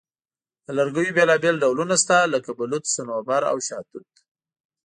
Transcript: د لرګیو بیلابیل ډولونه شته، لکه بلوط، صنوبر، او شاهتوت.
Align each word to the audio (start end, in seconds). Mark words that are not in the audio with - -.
د 0.65 0.67
لرګیو 0.77 1.15
بیلابیل 1.17 1.55
ډولونه 1.63 1.95
شته، 2.03 2.17
لکه 2.33 2.49
بلوط، 2.59 2.83
صنوبر، 2.95 3.41
او 3.51 3.57
شاهتوت. 3.67 4.09